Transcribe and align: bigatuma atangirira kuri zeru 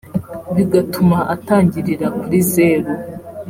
bigatuma 0.55 1.17
atangirira 1.33 2.07
kuri 2.19 2.37
zeru 2.51 2.91